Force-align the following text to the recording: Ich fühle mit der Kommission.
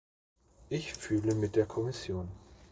Ich 0.69 0.93
fühle 0.95 1.35
mit 1.35 1.55
der 1.55 1.67
Kommission. 1.67 2.27